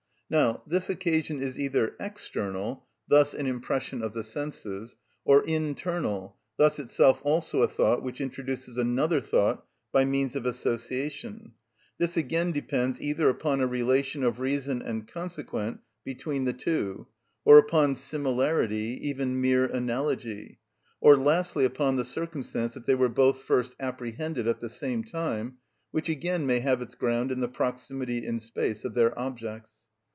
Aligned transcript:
Now 0.33 0.63
this 0.65 0.89
occasion 0.89 1.41
is 1.41 1.59
either 1.59 1.93
external, 1.99 2.87
thus 3.05 3.33
an 3.33 3.47
impression 3.47 4.01
of 4.01 4.13
the 4.13 4.23
senses, 4.23 4.95
or 5.25 5.43
internal, 5.43 6.37
thus 6.55 6.79
itself 6.79 7.19
also 7.25 7.63
a 7.63 7.67
thought 7.67 8.01
which 8.01 8.21
introduces 8.21 8.77
another 8.77 9.19
thought 9.19 9.65
by 9.91 10.05
means 10.05 10.37
of 10.37 10.45
association. 10.45 11.51
This 11.97 12.15
again 12.15 12.53
depends 12.53 13.01
either 13.01 13.27
upon 13.27 13.59
a 13.59 13.67
relation 13.67 14.23
of 14.23 14.39
reason 14.39 14.81
and 14.81 15.05
consequent 15.05 15.81
between 16.05 16.45
the 16.45 16.53
two; 16.53 17.07
or 17.43 17.57
upon 17.57 17.95
similarity, 17.95 18.97
even 19.09 19.41
mere 19.41 19.65
analogy; 19.65 20.59
or 21.01 21.17
lastly 21.17 21.65
upon 21.65 21.97
the 21.97 22.05
circumstance 22.05 22.73
that 22.73 22.85
they 22.85 22.95
were 22.95 23.09
both 23.09 23.41
first 23.41 23.75
apprehended 23.81 24.47
at 24.47 24.61
the 24.61 24.69
same 24.69 25.03
time, 25.03 25.57
which 25.91 26.07
again 26.07 26.45
may 26.45 26.61
have 26.61 26.81
its 26.81 26.95
ground 26.95 27.33
in 27.33 27.41
the 27.41 27.49
proximity 27.49 28.25
in 28.25 28.39
space 28.39 28.85
of 28.85 28.93
their 28.93 29.19
objects. 29.19 29.71